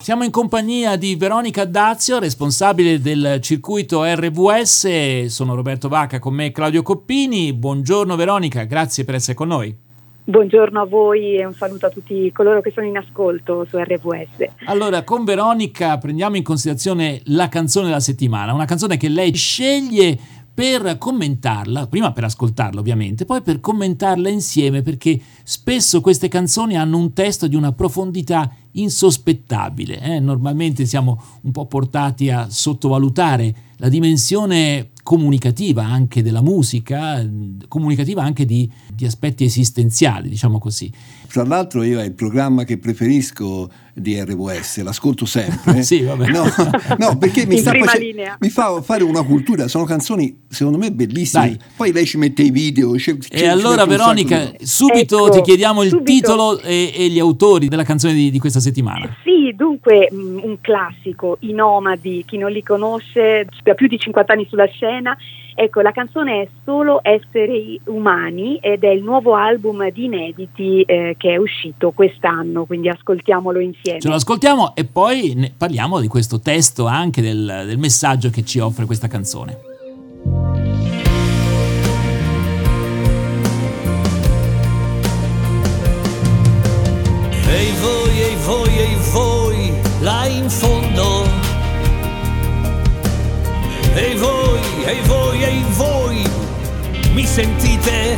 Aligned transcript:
Siamo 0.00 0.22
in 0.22 0.30
compagnia 0.30 0.96
di 0.96 1.16
Veronica 1.16 1.64
Dazio, 1.64 2.20
responsabile 2.20 3.00
del 3.00 3.40
circuito 3.42 4.04
RVS. 4.04 5.24
Sono 5.26 5.56
Roberto 5.56 5.88
Vacca, 5.88 6.20
con 6.20 6.34
me 6.34 6.52
Claudio 6.52 6.82
Coppini. 6.82 7.52
Buongiorno 7.52 8.14
Veronica, 8.14 8.62
grazie 8.62 9.04
per 9.04 9.16
essere 9.16 9.34
con 9.34 9.48
noi. 9.48 9.76
Buongiorno 10.24 10.80
a 10.80 10.86
voi 10.86 11.36
e 11.36 11.44
un 11.44 11.52
saluto 11.52 11.86
a 11.86 11.90
tutti 11.90 12.30
coloro 12.32 12.60
che 12.60 12.70
sono 12.70 12.86
in 12.86 12.96
ascolto 12.96 13.66
su 13.68 13.76
RVS. 13.76 14.66
Allora, 14.66 15.02
con 15.02 15.24
Veronica 15.24 15.98
prendiamo 15.98 16.36
in 16.36 16.44
considerazione 16.44 17.20
la 17.24 17.48
canzone 17.48 17.86
della 17.86 18.00
settimana, 18.00 18.54
una 18.54 18.66
canzone 18.66 18.96
che 18.96 19.08
lei 19.08 19.34
sceglie 19.34 20.16
per 20.58 20.98
commentarla, 20.98 21.86
prima 21.86 22.12
per 22.12 22.24
ascoltarla 22.24 22.80
ovviamente, 22.80 23.24
poi 23.24 23.42
per 23.42 23.60
commentarla 23.60 24.28
insieme 24.28 24.82
perché 24.82 25.20
spesso 25.44 26.00
queste 26.00 26.26
canzoni 26.26 26.76
hanno 26.76 26.96
un 26.96 27.12
testo 27.12 27.46
di 27.46 27.54
una 27.54 27.70
profondità 27.70 28.50
insospettabile. 28.72 30.00
Eh? 30.00 30.20
Normalmente 30.20 30.86
siamo 30.86 31.22
un 31.42 31.52
po' 31.52 31.66
portati 31.66 32.30
a 32.30 32.48
sottovalutare 32.48 33.54
la 33.78 33.88
dimensione 33.88 34.90
comunicativa 35.08 35.86
anche 35.86 36.22
della 36.22 36.42
musica, 36.42 37.26
comunicativa 37.66 38.22
anche 38.22 38.44
di, 38.44 38.70
di, 38.92 39.06
aspetti 39.06 39.44
esistenziali, 39.44 40.28
diciamo 40.28 40.58
così. 40.58 40.92
Tra 41.28 41.44
l'altro 41.44 41.82
io 41.82 41.98
è 41.98 42.04
il 42.04 42.12
programma 42.12 42.64
che 42.64 42.76
preferisco 42.76 43.70
di 43.94 44.20
RWS, 44.20 44.82
l'ascolto 44.82 45.24
sempre. 45.24 45.82
sì, 45.84 46.02
vabbè. 46.02 46.28
No, 46.28 46.44
no 46.98 47.16
perché 47.16 47.46
mi, 47.46 47.58
face- 47.60 48.36
mi, 48.38 48.50
fa 48.50 48.82
fare 48.82 49.02
una 49.02 49.22
cultura, 49.22 49.66
sono 49.68 49.84
canzoni 49.84 50.42
secondo 50.48 50.78
me 50.78 50.92
bellissime. 50.92 51.56
Dai. 51.56 51.58
Poi 51.76 51.92
lei 51.92 52.04
ci 52.04 52.18
mette 52.18 52.42
i 52.42 52.50
video. 52.50 52.92
C'è, 52.92 53.16
e 53.30 53.46
allora 53.46 53.86
Veronica, 53.86 54.52
subito 54.60 55.26
ecco, 55.26 55.36
ti 55.36 55.42
chiediamo 55.42 55.82
il 55.84 55.90
subito. 55.90 56.12
titolo 56.12 56.60
e, 56.60 56.92
e, 56.94 57.08
gli 57.08 57.18
autori 57.18 57.68
della 57.68 57.84
canzone 57.84 58.12
di, 58.12 58.30
di 58.30 58.38
questa 58.38 58.57
settimana. 58.60 59.16
Sì, 59.22 59.52
dunque 59.54 60.08
mm, 60.12 60.38
un 60.42 60.60
classico, 60.60 61.36
I 61.40 61.52
Nomadi, 61.52 62.24
chi 62.26 62.38
non 62.38 62.50
li 62.50 62.62
conosce, 62.62 63.46
da 63.62 63.74
più 63.74 63.86
di 63.86 63.98
50 63.98 64.32
anni 64.32 64.46
sulla 64.48 64.66
scena 64.66 65.16
Ecco, 65.60 65.80
la 65.80 65.90
canzone 65.90 66.42
è 66.42 66.48
Solo 66.64 67.00
esseri 67.02 67.80
umani 67.86 68.58
ed 68.58 68.84
è 68.84 68.90
il 68.90 69.02
nuovo 69.02 69.34
album 69.34 69.90
di 69.90 70.04
inediti 70.04 70.82
eh, 70.82 71.16
che 71.18 71.32
è 71.32 71.36
uscito 71.36 71.90
quest'anno, 71.90 72.64
quindi 72.64 72.88
ascoltiamolo 72.88 73.58
insieme. 73.58 73.98
Ce 73.98 74.06
lo 74.06 74.14
ascoltiamo 74.14 74.76
e 74.76 74.84
poi 74.84 75.52
parliamo 75.56 75.98
di 75.98 76.06
questo 76.06 76.38
testo 76.38 76.86
anche 76.86 77.20
del, 77.20 77.64
del 77.66 77.78
messaggio 77.78 78.30
che 78.30 78.44
ci 78.44 78.60
offre 78.60 78.84
questa 78.84 79.08
canzone. 79.08 79.67
Là 90.00 90.26
in 90.28 90.48
fondo 90.48 91.26
Ehi 93.96 94.14
voi, 94.14 94.60
ehi 94.86 95.00
voi, 95.06 95.42
ehi 95.42 95.64
voi, 95.76 96.22
mi 97.14 97.26
sentite? 97.26 98.16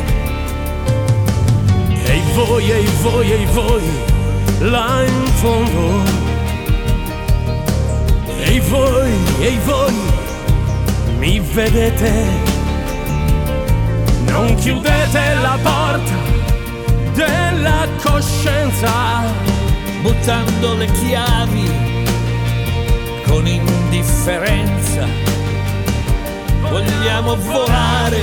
Ehi 2.05 2.21
voi, 2.35 2.71
ehi 2.71 2.89
voi, 3.01 3.31
ehi 3.31 3.45
voi, 3.45 3.81
là 4.59 5.03
in 5.03 5.25
fondo. 5.41 6.03
Ehi 8.45 8.59
voi, 8.59 9.11
ehi 9.39 9.59
voi, 9.65 9.93
mi 11.17 11.39
vedete? 11.39 12.11
Non 14.27 14.55
chiudete 14.55 15.33
la 15.41 15.57
porta 15.63 16.15
della 17.13 17.87
coscienza, 18.03 19.23
buttando 20.01 20.75
le 20.75 20.85
chiavi 20.85 21.71
con 23.25 23.47
indifferenza 23.47 25.31
vogliamo 26.71 27.35
volare, 27.35 28.21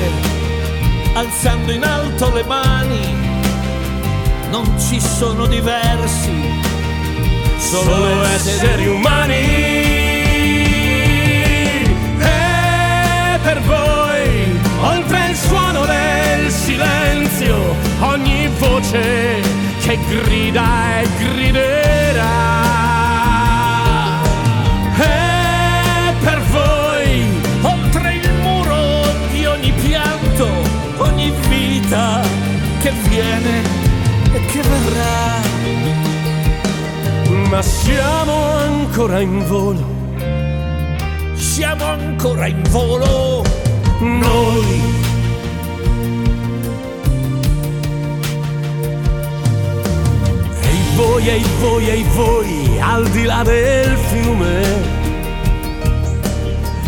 alzando 1.12 1.70
in 1.70 1.84
alto 1.84 2.32
le 2.32 2.44
mani, 2.44 3.14
non 4.50 4.64
ci 4.80 4.98
sono 4.98 5.44
diversi, 5.47 6.32
solo, 7.58 7.92
solo 7.92 8.22
esseri 8.22 8.86
umani. 8.86 9.34
E 12.20 13.38
per 13.42 13.60
voi, 13.60 14.60
oltre 14.80 15.28
il 15.28 15.36
suono 15.36 15.84
del 15.84 16.50
silenzio, 16.50 17.76
ogni 18.00 18.48
voce 18.58 19.42
che 19.82 19.98
grida 20.08 21.00
e 21.00 21.08
griderà. 21.19 21.47
Vita 31.48 32.20
che 32.80 32.92
viene 33.08 33.62
e 34.32 34.46
che 34.46 34.62
verrà. 34.62 35.46
Ma 37.48 37.62
siamo 37.62 38.34
ancora 38.56 39.20
in 39.20 39.44
volo, 39.46 39.84
siamo 41.34 41.84
ancora 41.84 42.46
in 42.46 42.62
volo 42.70 43.42
noi. 44.00 44.80
E 50.62 50.94
voi, 50.94 51.28
e 51.28 51.42
voi, 51.60 51.88
e 51.88 52.04
voi, 52.14 52.78
al 52.80 53.08
di 53.10 53.24
là 53.24 53.42
del 53.42 53.96
fiume. 53.96 54.62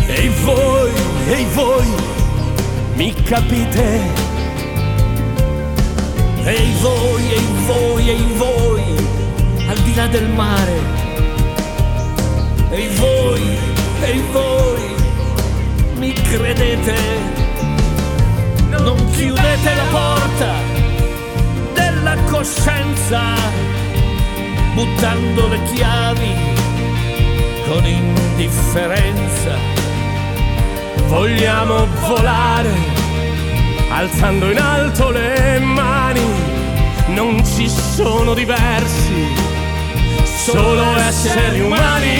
E 0.07 0.29
voi, 0.43 0.91
e 1.27 1.45
voi, 1.53 2.10
mi 3.01 3.11
capite? 3.13 3.83
Ehi 6.45 6.73
voi, 6.81 7.23
ehi 7.37 7.53
voi, 7.65 8.09
ehi 8.09 8.33
voi, 8.37 8.83
al 9.67 9.77
di 9.77 9.95
là 9.95 10.05
del 10.05 10.29
mare. 10.29 10.77
Ehi 12.69 12.87
voi, 12.97 13.57
ehi 14.03 14.21
voi, 14.31 14.83
mi 15.95 16.13
credete? 16.13 16.95
Non 18.69 18.97
chiudete 19.13 19.73
la 19.81 19.87
porta 19.97 20.51
della 21.73 22.15
coscienza, 22.29 23.21
buttando 24.75 25.47
le 25.47 25.59
chiavi 25.73 26.33
con 27.67 27.83
indifferenza. 27.83 29.80
Vogliamo 31.11 31.87
volare 32.07 32.69
alzando 33.89 34.49
in 34.49 34.57
alto 34.57 35.09
le 35.09 35.59
mani, 35.59 36.21
non 37.07 37.43
ci 37.45 37.67
sono 37.67 38.33
diversi, 38.33 39.27
solo 40.23 40.95
esseri 40.95 41.59
umani. 41.59 42.15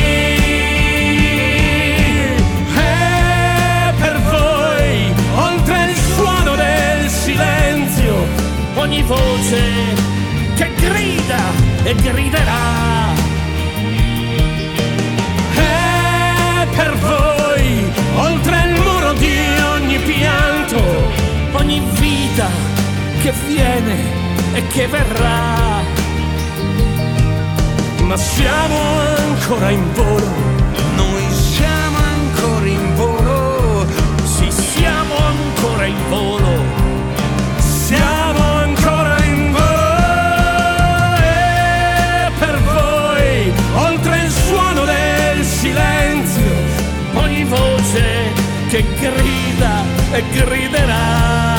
E 2.75 3.93
per 3.97 4.19
voi, 4.29 5.13
oltre 5.35 5.91
il 5.91 5.95
suono 5.95 6.55
del 6.57 7.09
silenzio, 7.09 8.25
ogni 8.75 9.03
voce 9.03 9.61
che 10.55 10.69
grida 10.75 11.39
e 11.83 11.95
griderà. 11.95 13.10
Ogni 21.71 21.79
vita 21.99 22.47
che 23.21 23.31
viene 23.47 23.95
e 24.53 24.67
che 24.67 24.87
verrà. 24.87 25.79
Ma 28.03 28.17
siamo 28.17 28.77
ancora 29.17 29.69
in 29.69 29.93
volo, 29.93 30.29
noi 30.95 31.23
siamo 31.31 31.97
ancora 31.97 32.65
in 32.65 32.95
volo, 32.95 33.85
sì 34.23 34.51
siamo 34.51 35.15
ancora 35.15 35.85
in 35.85 36.09
volo, 36.09 36.63
siamo 37.57 38.43
ancora 38.43 39.23
in 39.23 39.51
volo. 39.53 41.15
E 41.23 42.31
per 42.37 42.59
voi, 42.63 43.53
oltre 43.75 44.23
il 44.25 44.31
suono 44.31 44.83
del 44.83 45.45
silenzio, 45.45 46.53
ogni 47.13 47.45
voce 47.45 48.33
che 48.67 48.83
grida 48.99 49.83
e 50.11 50.23
griderà. 50.31 51.50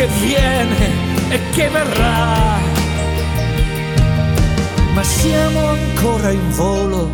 Che 0.00 0.08
viene 0.22 0.86
e 1.28 1.38
che 1.52 1.68
verrà. 1.68 2.56
Ma 4.94 5.02
siamo 5.02 5.66
ancora 5.68 6.30
in 6.30 6.50
volo, 6.52 7.10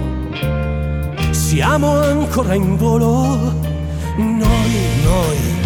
siamo 1.32 2.00
ancora 2.00 2.54
in 2.54 2.76
volo, 2.76 3.52
noi, 4.16 4.74
noi 5.02 5.65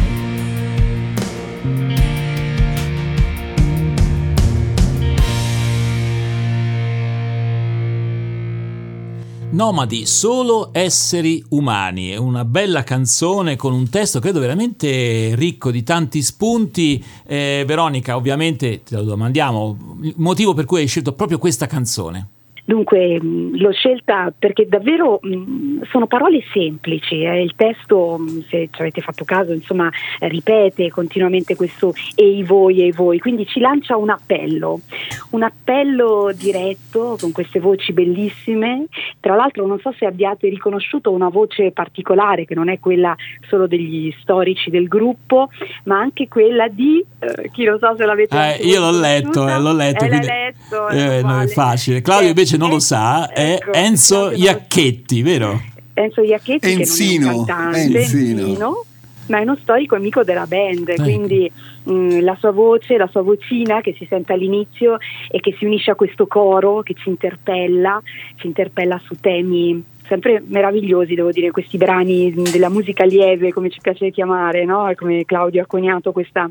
Nomadi, 9.53 10.07
solo 10.07 10.69
esseri 10.71 11.45
umani. 11.49 12.11
È 12.11 12.17
una 12.17 12.45
bella 12.45 12.85
canzone 12.85 13.57
con 13.57 13.73
un 13.73 13.89
testo 13.91 14.21
credo 14.21 14.39
veramente 14.39 15.35
ricco 15.35 15.73
di 15.73 15.83
tanti 15.83 16.23
spunti. 16.23 17.05
Eh, 17.27 17.65
Veronica, 17.67 18.15
ovviamente 18.15 18.83
te 18.85 18.95
lo 18.95 19.03
domandiamo, 19.03 19.99
il 20.03 20.15
motivo 20.19 20.55
per 20.55 20.67
cui 20.67 20.81
hai 20.81 20.87
scelto 20.87 21.15
proprio 21.15 21.39
questa 21.39 21.67
canzone. 21.67 22.29
Dunque 22.71 23.19
l'ho 23.21 23.73
scelta 23.73 24.33
perché 24.39 24.69
davvero 24.69 25.19
mh, 25.21 25.87
sono 25.91 26.07
parole 26.07 26.41
semplici, 26.53 27.23
eh. 27.23 27.43
il 27.43 27.55
testo, 27.57 28.21
se 28.49 28.69
ci 28.71 28.81
avete 28.81 29.01
fatto 29.01 29.25
caso, 29.25 29.53
insomma, 29.53 29.91
ripete 30.21 30.89
continuamente 30.89 31.57
questo 31.57 31.93
ei 32.15 32.45
voi, 32.45 32.81
ei 32.83 32.93
voi, 32.93 33.19
quindi 33.19 33.45
ci 33.45 33.59
lancia 33.59 33.97
un 33.97 34.11
appello, 34.11 34.83
un 35.31 35.43
appello 35.43 36.31
diretto 36.33 37.17
con 37.21 37.33
queste 37.33 37.59
voci 37.59 37.93
bellissime, 37.93 38.85
tra 39.19 39.35
l'altro 39.35 39.67
non 39.67 39.81
so 39.81 39.93
se 39.99 40.07
abbiate 40.07 40.49
riconosciuto 40.49 41.11
una 41.11 41.29
voce 41.29 41.73
particolare 41.73 42.45
che 42.45 42.55
non 42.55 42.69
è 42.69 42.79
quella 42.79 43.17
solo 43.49 43.67
degli 43.67 44.15
storici 44.21 44.71
del 44.71 44.87
gruppo, 44.87 45.49
ma 45.87 45.99
anche 45.99 46.29
quella 46.29 46.69
di, 46.69 47.05
eh, 47.19 47.51
chi 47.51 47.65
lo 47.65 47.79
sa 47.79 47.97
se 47.97 48.05
l'avete 48.05 48.61
eh, 48.61 48.65
Io 48.65 48.79
l'ho 48.79 48.97
letto, 48.97 49.49
eh, 49.49 49.59
l'ho 49.59 49.75
letto, 49.75 50.07
quindi, 50.07 50.27
letto 50.27 50.89
eh, 50.89 51.21
non 51.21 51.41
è 51.41 51.49
facile. 51.49 52.01
Claudio 52.01 52.29
invece 52.29 52.59
non 52.61 52.71
lo 52.71 52.79
sa, 52.79 53.31
è 53.31 53.55
ecco, 53.55 53.73
Enzo 53.73 54.31
Iacchetti, 54.31 55.23
vero? 55.23 55.61
Enzo 55.95 56.21
Iacchetti 56.21 56.71
Enzino, 56.71 57.19
che 57.19 57.25
non 57.25 57.35
è 57.35 57.39
un 57.39 57.45
cantante, 57.45 57.99
Enzino. 58.01 58.41
Enzino, 58.41 58.85
ma 59.29 59.39
è 59.39 59.43
uno 59.43 59.57
storico 59.63 59.95
amico 59.95 60.23
della 60.23 60.47
band, 60.47 60.89
ecco. 60.89 61.03
quindi 61.03 61.51
mh, 61.85 61.93
mm, 61.93 62.21
la 62.21 62.37
sua 62.39 62.51
voce, 62.51 62.97
la 62.97 63.07
sua 63.07 63.23
vocina 63.23 63.81
che 63.81 63.95
si 63.97 64.07
sente 64.09 64.33
all'inizio 64.33 64.99
e 65.31 65.41
che 65.41 65.55
si 65.59 65.65
unisce 65.65 65.91
a 65.91 65.95
questo 65.95 66.27
coro 66.27 66.83
che 66.83 66.95
ci 66.95 67.09
interpella, 67.09 68.03
ci 68.37 68.47
interpella 68.47 69.01
su 69.03 69.15
temi 69.19 69.83
sempre 70.07 70.43
meravigliosi, 70.45 71.15
devo 71.15 71.31
dire, 71.31 71.53
questi 71.53 71.77
brani 71.77 72.33
della 72.51 72.69
musica 72.69 73.05
lieve, 73.05 73.53
come 73.53 73.71
ci 73.71 73.79
piace 73.81 74.11
chiamare, 74.11 74.65
no? 74.65 74.93
come 74.97 75.25
Claudio 75.25 75.63
ha 75.63 75.67
coniato 75.67 76.11
questa 76.11 76.51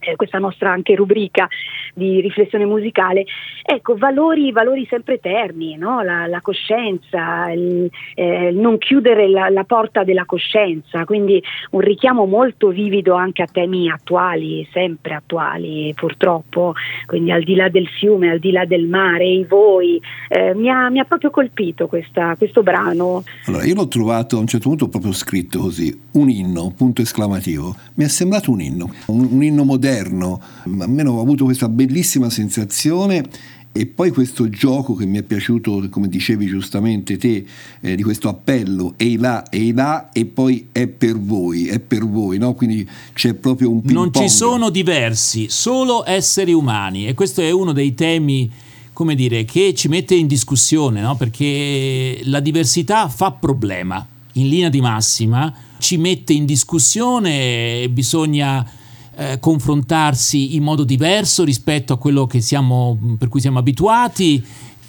eh, 0.00 0.16
questa 0.16 0.38
nostra 0.38 0.70
anche 0.70 0.94
rubrica 0.94 1.48
di 1.94 2.20
riflessione 2.20 2.64
musicale, 2.64 3.24
ecco, 3.62 3.96
valori, 3.96 4.52
valori 4.52 4.86
sempre 4.88 5.14
eterni, 5.14 5.76
no? 5.76 6.02
la, 6.02 6.26
la, 6.26 6.40
coscienza, 6.40 7.50
il, 7.50 7.90
eh, 8.14 8.50
non 8.52 8.78
chiudere 8.78 9.28
la, 9.28 9.48
la, 9.48 9.64
porta 9.64 10.04
della 10.04 10.24
coscienza, 10.24 11.04
quindi 11.04 11.42
un 11.72 11.80
richiamo 11.80 12.24
molto 12.26 12.68
vivido 12.68 13.14
anche 13.14 13.42
a 13.42 13.48
temi 13.50 13.90
attuali, 13.90 14.66
sempre 14.72 15.14
attuali 15.14 15.92
purtroppo, 15.94 16.74
quindi 17.06 17.32
al 17.32 17.42
di 17.42 17.56
là 17.56 17.68
del 17.68 17.88
fiume, 17.88 18.30
al 18.30 18.38
di 18.38 18.52
là 18.52 18.64
del 18.64 18.86
mare, 18.86 19.26
i 19.26 19.44
voi, 19.44 20.00
eh, 20.28 20.54
mi, 20.54 20.70
ha, 20.70 20.88
mi, 20.90 21.00
ha, 21.00 21.04
proprio 21.04 21.30
colpito 21.30 21.88
questa, 21.88 22.36
questo 22.36 22.62
brano. 22.62 23.24
Allora, 23.46 23.64
io 23.64 23.74
l'ho 23.74 23.88
trovato 23.88 24.36
a 24.36 24.40
un 24.40 24.46
certo 24.46 24.68
punto 24.68 24.88
proprio 24.88 25.12
scritto 25.12 25.58
così, 25.58 25.98
un 26.12 26.30
inno, 26.30 26.72
punto 26.76 27.02
esclamativo, 27.02 27.74
mi 27.94 28.04
è 28.04 28.08
sembrato 28.08 28.52
un 28.52 28.60
inno, 28.60 28.90
un, 29.06 29.28
un 29.32 29.42
inno 29.42 29.64
moderno 29.64 29.87
moderno, 29.88 30.40
almeno 30.78 31.12
ho 31.12 31.20
avuto 31.20 31.44
questa 31.44 31.68
bellissima 31.68 32.28
sensazione 32.28 33.24
e 33.72 33.86
poi 33.86 34.10
questo 34.10 34.48
gioco 34.48 34.94
che 34.94 35.06
mi 35.06 35.18
è 35.18 35.22
piaciuto, 35.22 35.86
come 35.90 36.08
dicevi 36.08 36.46
giustamente 36.46 37.16
te, 37.16 37.44
eh, 37.80 37.94
di 37.94 38.02
questo 38.02 38.28
appello, 38.28 38.94
ehi 38.96 39.16
là, 39.18 39.48
ehi 39.48 39.72
là, 39.72 40.10
e 40.12 40.24
poi 40.24 40.68
è 40.72 40.86
per 40.88 41.18
voi, 41.18 41.68
è 41.68 41.78
per 41.78 42.06
voi, 42.06 42.38
no? 42.38 42.54
Quindi 42.54 42.88
c'è 43.12 43.34
proprio 43.34 43.70
un 43.70 43.80
ping 43.80 43.92
Non 43.92 44.12
ci 44.12 44.28
sono 44.28 44.70
diversi, 44.70 45.46
solo 45.48 46.04
esseri 46.06 46.52
umani 46.52 47.06
e 47.06 47.14
questo 47.14 47.40
è 47.40 47.50
uno 47.50 47.72
dei 47.72 47.94
temi 47.94 48.50
come 48.92 49.14
dire, 49.14 49.44
che 49.44 49.74
ci 49.74 49.86
mette 49.86 50.16
in 50.16 50.26
discussione, 50.26 51.00
no? 51.00 51.14
perché 51.14 52.18
la 52.24 52.40
diversità 52.40 53.08
fa 53.08 53.30
problema, 53.30 54.04
in 54.32 54.48
linea 54.48 54.70
di 54.70 54.80
massima, 54.80 55.54
ci 55.78 55.96
mette 55.98 56.32
in 56.32 56.44
discussione 56.44 57.82
e 57.82 57.90
bisogna 57.90 58.68
eh, 59.18 59.40
confrontarsi 59.40 60.54
in 60.54 60.62
modo 60.62 60.84
diverso 60.84 61.42
rispetto 61.42 61.92
a 61.92 61.98
quello 61.98 62.28
siamo, 62.38 63.16
per 63.18 63.28
cui 63.28 63.40
siamo 63.40 63.58
abituati. 63.58 64.42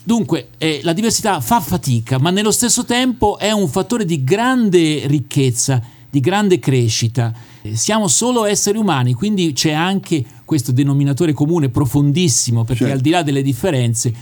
Dunque, 0.03 0.49
eh, 0.59 0.81
la 0.83 0.93
diversità 0.93 1.41
fa 1.41 1.59
fatica, 1.59 2.19
ma 2.19 2.29
nello 2.29 2.51
stesso 2.51 2.85
tempo 2.85 3.39
è 3.39 3.51
un 3.51 3.67
fattore 3.67 4.05
di 4.05 4.23
grande 4.23 5.07
ricchezza, 5.07 5.81
di 6.07 6.19
grande 6.19 6.59
crescita. 6.59 7.33
Eh, 7.63 7.75
siamo 7.75 8.07
solo 8.07 8.45
esseri 8.45 8.77
umani, 8.77 9.13
quindi 9.13 9.51
c'è 9.53 9.71
anche 9.71 10.23
questo 10.45 10.71
denominatore 10.71 11.33
comune 11.33 11.69
profondissimo, 11.69 12.63
perché 12.63 12.83
certo. 12.83 12.95
al 12.97 13.01
di 13.01 13.09
là 13.09 13.23
delle 13.23 13.41
differenze 13.41 14.13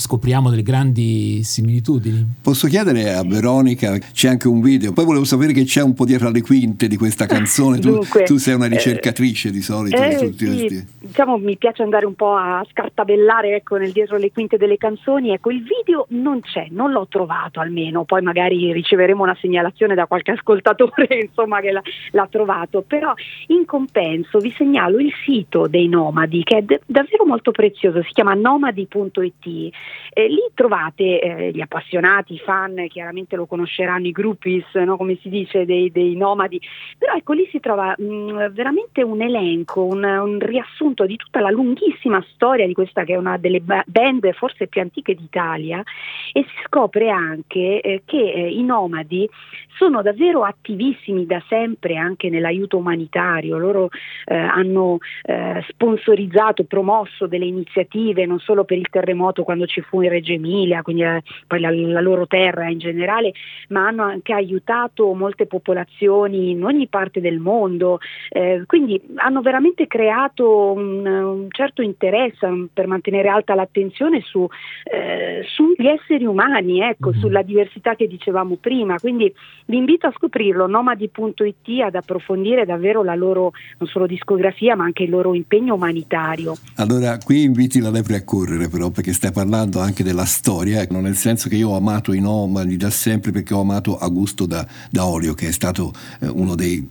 scopriamo 0.00 0.48
delle 0.48 0.62
grandi 0.62 1.42
similitudini. 1.44 2.26
Posso 2.40 2.66
chiedere 2.68 3.12
a 3.12 3.22
Veronica, 3.22 3.98
c'è 3.98 4.28
anche 4.28 4.48
un 4.48 4.62
video, 4.62 4.92
poi 4.92 5.04
volevo 5.04 5.24
sapere 5.24 5.52
che 5.52 5.64
c'è 5.64 5.82
un 5.82 5.92
po' 5.92 6.06
dietro 6.06 6.30
le 6.30 6.40
quinte 6.40 6.88
di 6.88 6.96
questa 6.96 7.26
canzone, 7.26 7.78
tu, 7.78 7.90
Dunque, 7.90 8.22
tu 8.22 8.38
sei 8.38 8.54
una 8.54 8.64
eh, 8.64 8.70
ricercatrice 8.70 9.48
eh, 9.48 9.50
di 9.50 9.60
solito. 9.60 10.02
Eh, 10.02 10.16
tutti 10.16 10.46
sì, 10.46 10.46
questi... 10.46 10.86
Diciamo 11.00 11.36
mi 11.36 11.56
piace 11.58 11.82
andare 11.82 12.06
un 12.06 12.14
po' 12.14 12.34
a 12.34 12.64
scartabellare 12.70 13.56
ecco, 13.56 13.76
nel 13.76 13.92
dietro 13.92 14.16
le 14.16 14.32
quinte 14.32 14.56
delle 14.56 14.78
canzoni, 14.78 15.32
ecco 15.32 15.50
il 15.50 15.62
video 15.62 16.06
non 16.10 16.40
c'è, 16.40 16.68
non 16.70 16.92
l'ho 16.92 17.06
trovato 17.08 17.60
almeno, 17.60 18.04
poi 18.04 18.22
magari 18.22 18.72
riceveremo 18.72 19.22
una 19.22 19.36
segnalazione 19.38 19.94
da 19.94 20.06
qualche 20.06 20.32
ascoltatore 20.38 21.08
insomma, 21.20 21.60
che 21.60 21.72
l'ha, 21.72 21.82
l'ha 22.12 22.28
trovato, 22.30 22.82
però 22.86 23.12
in 23.48 23.66
compenso 23.66 24.38
vi 24.38 24.52
segnalo 24.56 24.98
il 24.98 25.12
sito 25.24 25.66
dei 25.66 25.88
Nomadi 25.88 26.42
che 26.42 26.58
è 26.58 26.62
d- 26.62 26.80
davvero 26.86 27.26
molto 27.26 27.50
prezioso, 27.50 28.02
si 28.02 28.12
chiama 28.12 28.32
nomadi.it 28.32 29.70
eh, 30.12 30.28
lì 30.28 30.42
trovate 30.54 31.20
eh, 31.20 31.50
gli 31.52 31.60
appassionati, 31.60 32.34
i 32.34 32.38
fan, 32.38 32.86
chiaramente 32.88 33.36
lo 33.36 33.46
conosceranno, 33.46 34.06
i 34.06 34.12
groupies, 34.12 34.74
no? 34.74 34.96
come 34.96 35.18
si 35.20 35.28
dice, 35.28 35.64
dei, 35.64 35.90
dei, 35.90 36.16
nomadi, 36.16 36.60
però 36.98 37.14
ecco 37.14 37.32
lì 37.32 37.46
si 37.50 37.60
trova 37.60 37.94
mh, 37.96 38.04
mm, 38.04 38.46
veramente 38.52 39.02
un 39.02 39.22
elenco, 39.22 39.84
un, 39.84 40.04
un, 40.04 40.38
riassunto 40.40 41.06
di 41.06 41.16
tutta 41.16 41.40
la 41.40 41.50
lunghissima 41.50 42.24
storia 42.32 42.66
di 42.66 42.74
questa 42.74 43.04
che 43.04 43.14
è 43.14 43.16
una 43.16 43.36
delle 43.38 43.60
band 43.60 44.32
forse 44.32 44.66
più 44.66 44.80
antiche 44.80 45.14
d'Italia 45.14 45.82
e 46.32 46.42
si 46.42 46.62
scopre 46.64 47.10
anche 47.10 47.80
eh, 47.80 48.02
che 48.04 48.32
eh, 48.32 48.48
i 48.48 48.62
nomadi 48.62 49.28
sono 49.80 50.02
davvero 50.02 50.44
attivissimi 50.44 51.24
da 51.24 51.42
sempre 51.48 51.96
anche 51.96 52.28
nell'aiuto 52.28 52.76
umanitario, 52.76 53.56
loro 53.56 53.88
eh, 54.26 54.36
hanno 54.36 54.98
eh, 55.22 55.64
sponsorizzato, 55.68 56.64
promosso 56.64 57.26
delle 57.26 57.46
iniziative 57.46 58.26
non 58.26 58.40
solo 58.40 58.64
per 58.64 58.76
il 58.76 58.88
terremoto 58.90 59.42
quando 59.42 59.64
ci 59.64 59.79
fu 59.82 60.00
in 60.02 60.10
Reggio 60.10 60.32
Emilia, 60.32 60.82
quindi 60.82 61.02
la, 61.02 61.20
poi 61.46 61.60
la, 61.60 61.70
la, 61.70 62.00
loro 62.00 62.26
terra 62.26 62.68
in 62.68 62.78
generale, 62.78 63.32
ma 63.68 63.86
hanno 63.86 64.02
anche 64.02 64.32
aiutato 64.32 65.12
molte 65.14 65.46
popolazioni 65.46 66.50
in 66.50 66.64
ogni 66.64 66.88
parte 66.88 67.20
del 67.20 67.38
mondo, 67.38 67.98
eh, 68.28 68.62
quindi 68.66 69.00
hanno 69.16 69.40
veramente 69.42 69.86
creato 69.86 70.72
un, 70.72 71.06
un, 71.06 71.46
certo 71.50 71.82
interesse 71.82 72.68
per 72.72 72.86
mantenere 72.86 73.28
alta 73.28 73.54
l'attenzione 73.54 74.20
su, 74.22 74.46
eh, 74.84 75.44
sugli 75.46 75.86
esseri 75.86 76.24
umani, 76.24 76.80
ecco, 76.80 77.10
mm-hmm. 77.10 77.20
sulla 77.20 77.42
diversità 77.42 77.94
che 77.94 78.06
dicevamo 78.06 78.56
prima, 78.60 78.98
quindi 78.98 79.32
vi 79.66 79.76
invito 79.76 80.06
a 80.06 80.12
scoprirlo, 80.16 80.66
nomadi.it, 80.66 81.80
ad 81.82 81.94
approfondire 81.94 82.64
davvero 82.64 83.02
la 83.02 83.14
loro 83.14 83.52
non 83.78 83.88
solo 83.88 84.06
discografia 84.06 84.76
ma 84.76 84.84
anche 84.84 85.04
il 85.04 85.10
loro 85.10 85.34
impegno 85.34 85.74
umanitario. 85.74 86.56
Allora 86.76 87.18
qui 87.18 87.42
inviti 87.42 87.80
la 87.80 87.90
lepre 87.90 88.16
a 88.16 88.24
correre 88.24 88.68
però 88.68 88.90
perché 88.90 89.12
stai 89.12 89.32
parlando 89.32 89.58
parlando 89.60 89.80
anche 89.80 90.02
della 90.02 90.24
storia, 90.24 90.80
ecco, 90.80 91.00
nel 91.00 91.16
senso 91.16 91.48
che 91.48 91.56
io 91.56 91.70
ho 91.70 91.76
amato 91.76 92.12
i 92.12 92.20
nomadi 92.20 92.76
da 92.76 92.88
sempre 92.88 93.30
perché 93.30 93.52
ho 93.52 93.60
amato 93.60 93.98
Augusto 93.98 94.46
da, 94.46 94.66
da 94.90 95.04
Olio, 95.04 95.34
che 95.34 95.48
è 95.48 95.52
stato 95.52 95.92
eh, 96.20 96.28
uno 96.28 96.54
dei 96.54 96.88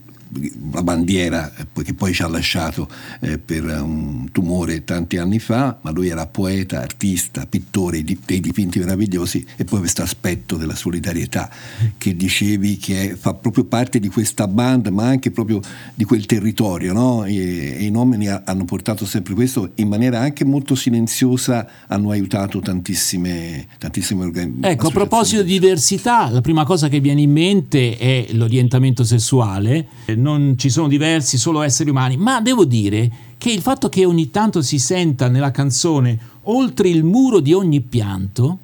la 0.72 0.82
bandiera 0.82 1.52
eh, 1.56 1.82
che 1.82 1.94
poi 1.94 2.12
ci 2.12 2.22
ha 2.22 2.28
lasciato 2.28 2.88
eh, 3.20 3.38
per 3.38 3.64
un 3.64 4.28
tumore 4.32 4.84
tanti 4.84 5.16
anni 5.16 5.38
fa, 5.38 5.78
ma 5.80 5.90
lui 5.90 6.08
era 6.08 6.26
poeta, 6.26 6.80
artista, 6.80 7.46
pittore 7.46 8.02
dei 8.02 8.40
dipinti 8.40 8.78
meravigliosi 8.78 9.44
e 9.56 9.64
poi 9.64 9.80
questo 9.80 10.02
aspetto 10.02 10.56
della 10.56 10.74
solidarietà 10.74 11.50
che 11.98 12.16
dicevi 12.16 12.76
che 12.76 13.10
è, 13.10 13.14
fa 13.14 13.34
proprio 13.34 13.64
parte 13.64 13.98
di 13.98 14.08
questa 14.08 14.46
band 14.46 14.88
ma 14.88 15.06
anche 15.06 15.30
proprio 15.30 15.60
di 15.94 16.04
quel 16.04 16.26
territorio 16.26 16.92
no? 16.92 17.24
e, 17.24 17.76
e, 17.78 17.84
i 17.84 17.90
nomini 17.90 18.28
hanno 18.28 18.64
portato 18.64 19.06
sempre 19.06 19.34
questo 19.34 19.72
in 19.76 19.88
maniera 19.88 20.20
anche 20.20 20.44
molto 20.44 20.74
silenziosa 20.74 21.66
hanno 21.86 22.10
aiutato 22.10 22.60
tantissime, 22.60 23.66
tantissime 23.78 24.24
organizzazioni. 24.24 24.72
Ecco, 24.72 24.88
a 24.88 24.90
proposito 24.90 25.42
di 25.42 25.58
diversità, 25.58 26.28
la 26.30 26.40
prima 26.40 26.64
cosa 26.64 26.88
che 26.88 27.00
viene 27.00 27.22
in 27.22 27.32
mente 27.32 27.96
è 27.96 28.26
l'orientamento 28.32 29.04
sessuale 29.04 29.86
non 30.20 30.54
ci 30.56 30.70
sono 30.70 30.88
diversi, 30.88 31.38
solo 31.38 31.62
esseri 31.62 31.90
umani, 31.90 32.16
ma 32.16 32.40
devo 32.40 32.64
dire 32.64 33.10
che 33.38 33.50
il 33.50 33.60
fatto 33.60 33.88
che 33.88 34.04
ogni 34.04 34.30
tanto 34.30 34.62
si 34.62 34.78
senta 34.78 35.28
nella 35.28 35.50
canzone 35.50 36.18
oltre 36.44 36.88
il 36.88 37.04
muro 37.04 37.40
di 37.40 37.52
ogni 37.52 37.80
pianto 37.80 38.58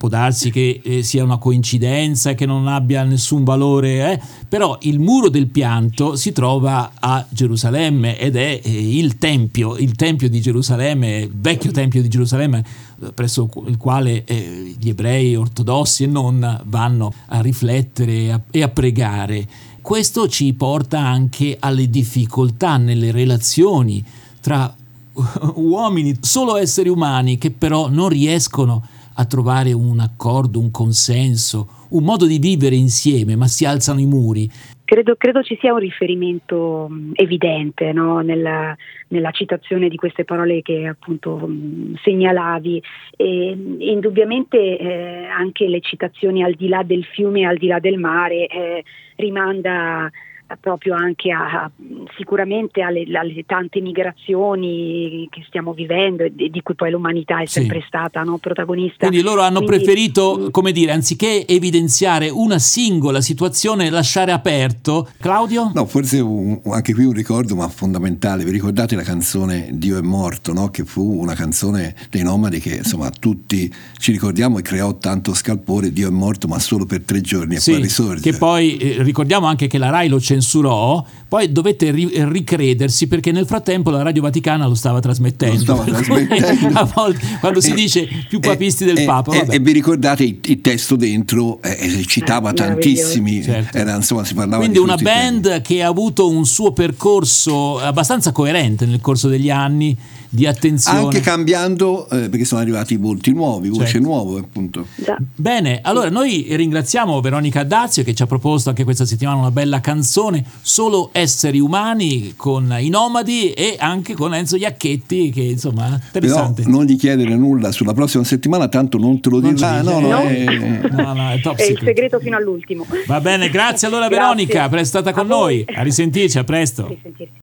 può 0.00 0.08
darsi 0.08 0.50
che 0.50 0.80
eh, 0.82 1.02
sia 1.02 1.22
una 1.22 1.36
coincidenza, 1.36 2.32
che 2.32 2.46
non 2.46 2.66
abbia 2.68 3.04
nessun 3.04 3.44
valore, 3.44 4.12
eh? 4.12 4.20
però 4.48 4.78
il 4.80 4.98
muro 4.98 5.28
del 5.28 5.48
pianto 5.48 6.16
si 6.16 6.32
trova 6.32 6.92
a 6.98 7.22
Gerusalemme 7.28 8.18
ed 8.18 8.34
è 8.34 8.62
eh, 8.64 8.96
il 8.96 9.18
tempio, 9.18 9.76
il 9.76 9.94
tempio 9.96 10.30
di 10.30 10.40
Gerusalemme, 10.40 11.18
il 11.18 11.30
vecchio 11.34 11.70
tempio 11.70 12.00
di 12.00 12.08
Gerusalemme, 12.08 12.64
eh, 13.02 13.12
presso 13.12 13.50
il 13.66 13.76
quale 13.76 14.24
eh, 14.24 14.74
gli 14.78 14.88
ebrei 14.88 15.36
ortodossi 15.36 16.04
e 16.04 16.06
non 16.06 16.62
vanno 16.64 17.12
a 17.26 17.42
riflettere 17.42 18.12
e 18.12 18.30
a, 18.30 18.40
e 18.50 18.62
a 18.62 18.68
pregare. 18.68 19.46
Questo 19.82 20.28
ci 20.28 20.52
porta 20.52 21.00
anche 21.00 21.56
alle 21.58 21.88
difficoltà 21.88 22.76
nelle 22.76 23.10
relazioni 23.10 24.04
tra 24.40 24.72
uomini, 25.54 26.16
solo 26.20 26.56
esseri 26.56 26.88
umani 26.88 27.38
che 27.38 27.50
però 27.50 27.88
non 27.88 28.08
riescono 28.08 28.84
a 29.14 29.24
trovare 29.24 29.72
un 29.72 30.00
accordo, 30.00 30.60
un 30.60 30.70
consenso, 30.70 31.68
un 31.88 32.04
modo 32.04 32.26
di 32.26 32.38
vivere 32.38 32.76
insieme, 32.76 33.36
ma 33.36 33.48
si 33.48 33.64
alzano 33.64 34.00
i 34.00 34.06
muri. 34.06 34.50
Credo, 34.90 35.14
credo 35.14 35.44
ci 35.44 35.56
sia 35.60 35.72
un 35.72 35.78
riferimento 35.78 36.90
evidente 37.12 37.92
no? 37.92 38.22
nella, 38.22 38.76
nella, 39.06 39.30
citazione 39.30 39.88
di 39.88 39.94
queste 39.94 40.24
parole 40.24 40.62
che 40.62 40.88
appunto 40.88 41.36
mh, 41.36 41.98
segnalavi 42.02 42.82
e, 43.14 43.56
indubbiamente 43.78 44.58
eh, 44.58 45.26
anche 45.26 45.68
le 45.68 45.80
citazioni 45.80 46.42
al 46.42 46.54
di 46.54 46.66
là 46.66 46.82
del 46.82 47.04
fiume, 47.04 47.46
al 47.46 47.56
di 47.56 47.68
là 47.68 47.78
del 47.78 47.98
mare 47.98 48.48
eh, 48.48 48.84
rimanda 49.14 50.10
proprio 50.58 50.94
anche 50.94 51.30
a, 51.30 51.70
sicuramente 52.16 52.82
alle, 52.82 53.04
alle, 53.16 53.44
tante 53.46 53.80
migrazioni 53.80 55.26
che 55.30 55.44
stiamo 55.46 55.72
vivendo 55.72 56.24
e 56.24 56.32
di 56.34 56.62
cui 56.62 56.74
poi 56.74 56.90
l'umanità 56.90 57.40
è 57.40 57.46
sì. 57.46 57.60
sempre 57.60 57.82
stata 57.86 58.22
no, 58.22 58.38
protagonista. 58.38 59.06
Quindi 59.06 59.24
loro 59.24 59.42
hanno 59.42 59.62
Quindi, 59.62 59.76
preferito, 59.76 60.48
come 60.50 60.72
dire, 60.72 60.92
anziché 60.92 61.46
evidenziare 61.46 62.28
una 62.28 62.58
singola 62.58 63.20
situazione, 63.20 63.90
lasciare 63.90 64.32
aperto. 64.32 65.08
Claudio? 65.20 65.70
No, 65.74 65.86
forse 65.86 66.20
un, 66.20 66.60
anche 66.66 66.94
qui 66.94 67.04
un 67.04 67.12
ricordo, 67.12 67.54
ma 67.54 67.68
fondamentale. 67.68 68.44
Vi 68.44 68.50
ricordate 68.50 68.96
la 68.96 69.02
canzone 69.02 69.68
Dio 69.72 69.98
è 69.98 70.02
morto, 70.02 70.52
no? 70.52 70.68
che 70.70 70.84
fu 70.84 71.20
una 71.20 71.34
canzone 71.34 71.94
dei 72.10 72.22
nomadi 72.22 72.58
che 72.60 72.76
insomma 72.76 73.10
tutti 73.10 73.72
ci 73.98 74.12
ricordiamo 74.12 74.58
e 74.58 74.62
creò 74.62 74.96
tanto 74.98 75.34
scalpore. 75.34 75.92
Dio 75.92 76.08
è 76.08 76.10
morto, 76.10 76.48
ma 76.48 76.58
solo 76.58 76.86
per 76.86 77.02
tre 77.02 77.20
giorni 77.20 77.56
e 77.56 77.60
sì, 77.60 77.72
poi 77.72 77.82
risorge. 77.82 78.30
Che 78.30 78.36
poi 78.36 78.76
eh, 78.76 79.02
ricordiamo 79.02 79.46
anche 79.46 79.66
che 79.66 79.78
la 79.78 79.90
Rai 79.90 80.08
lo 80.08 80.18
censurò 80.20 80.38
censurò, 80.40 81.04
poi 81.28 81.52
dovette 81.52 81.90
ri- 81.90 82.10
ricredersi 82.24 83.06
perché 83.06 83.30
nel 83.30 83.46
frattempo 83.46 83.90
la 83.90 84.02
Radio 84.02 84.22
Vaticana 84.22 84.66
lo 84.66 84.74
stava 84.74 84.98
trasmettendo. 85.00 85.56
Lo 85.56 85.60
stava 85.60 85.84
trasmettendo. 85.84 86.78
a 86.78 86.84
volte, 86.84 87.20
quando 87.38 87.60
si 87.60 87.72
dice 87.74 88.08
più 88.28 88.40
papisti 88.40 88.84
del 88.84 88.98
e, 88.98 89.04
Papa. 89.04 89.32
E, 89.32 89.46
e, 89.50 89.58
vi 89.60 89.72
ricordate 89.72 90.24
il, 90.24 90.38
il 90.42 90.60
testo 90.60 90.96
dentro 90.96 91.60
eh, 91.62 92.02
citava 92.06 92.50
eh, 92.50 92.54
tantissimi, 92.54 93.42
certo. 93.42 93.76
era, 93.76 93.94
insomma 93.94 94.24
si 94.24 94.34
parlava 94.34 94.62
Quindi 94.62 94.78
una 94.78 94.96
band 94.96 95.60
che 95.60 95.82
ha 95.82 95.88
avuto 95.88 96.28
un 96.28 96.46
suo 96.46 96.72
percorso 96.72 97.78
abbastanza 97.78 98.32
coerente 98.32 98.86
nel 98.86 99.00
corso 99.00 99.28
degli 99.28 99.50
anni 99.50 99.96
di 100.30 100.46
attenzione. 100.46 101.00
Anche 101.00 101.20
cambiando, 101.20 102.08
eh, 102.08 102.28
perché 102.28 102.44
sono 102.44 102.60
arrivati 102.60 102.96
volti 102.96 103.32
nuovi, 103.32 103.68
voce 103.68 103.86
certo. 103.86 104.06
nuove 104.06 104.40
appunto. 104.40 104.86
Bene, 105.34 105.80
allora 105.82 106.08
noi 106.08 106.46
ringraziamo 106.48 107.20
Veronica 107.20 107.64
Dazio 107.64 108.04
che 108.04 108.14
ci 108.14 108.22
ha 108.22 108.26
proposto 108.26 108.68
anche 108.68 108.84
questa 108.84 109.04
settimana 109.04 109.38
una 109.38 109.50
bella 109.50 109.80
canzone, 109.80 110.44
Solo 110.62 111.10
esseri 111.12 111.58
umani 111.58 112.34
con 112.36 112.76
i 112.78 112.88
nomadi 112.88 113.52
e 113.52 113.76
anche 113.78 114.14
con 114.14 114.32
Enzo 114.32 114.56
Iacchetti 114.56 115.30
che 115.30 115.42
insomma 115.42 116.00
interessante. 116.04 116.62
Però 116.62 116.76
non 116.76 116.84
gli 116.84 116.96
chiedere 116.96 117.34
nulla 117.36 117.72
sulla 117.72 117.92
prossima 117.92 118.22
settimana, 118.22 118.68
tanto 118.68 118.98
non 118.98 119.20
te 119.20 119.30
lo 119.30 119.40
dico. 119.40 119.64
Ah, 119.64 119.82
no, 119.82 119.98
no, 119.98 120.08
no, 120.08 120.20
è... 120.20 120.44
no, 120.90 121.12
no, 121.12 121.30
è, 121.30 121.40
è 121.40 121.64
il 121.64 121.80
segreto 121.82 122.20
fino 122.20 122.36
all'ultimo. 122.36 122.86
Va 123.06 123.20
bene, 123.20 123.50
grazie 123.50 123.88
allora 123.88 124.06
grazie. 124.08 124.18
Veronica 124.18 124.68
per 124.68 124.78
essere 124.78 125.02
stata 125.02 125.12
con 125.12 125.26
noi. 125.26 125.64
A 125.66 125.82
risentirci, 125.82 126.38
a 126.38 126.44
presto. 126.44 126.84
A 126.84 126.88
risentirci. 126.88 127.32